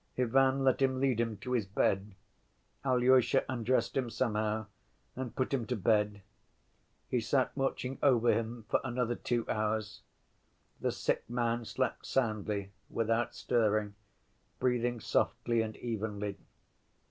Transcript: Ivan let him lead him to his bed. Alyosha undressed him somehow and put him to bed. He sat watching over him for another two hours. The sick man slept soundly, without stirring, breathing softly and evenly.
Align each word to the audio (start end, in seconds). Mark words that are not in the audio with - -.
Ivan 0.17 0.63
let 0.63 0.81
him 0.81 0.99
lead 0.99 1.19
him 1.19 1.37
to 1.41 1.51
his 1.51 1.67
bed. 1.67 2.15
Alyosha 2.83 3.45
undressed 3.47 3.95
him 3.95 4.09
somehow 4.09 4.65
and 5.15 5.35
put 5.35 5.53
him 5.53 5.67
to 5.67 5.75
bed. 5.75 6.23
He 7.07 7.21
sat 7.21 7.55
watching 7.55 7.99
over 8.01 8.33
him 8.33 8.65
for 8.67 8.81
another 8.83 9.13
two 9.13 9.47
hours. 9.47 10.01
The 10.79 10.91
sick 10.91 11.29
man 11.29 11.65
slept 11.65 12.07
soundly, 12.07 12.71
without 12.89 13.35
stirring, 13.35 13.93
breathing 14.57 14.99
softly 14.99 15.61
and 15.61 15.75
evenly. 15.75 16.35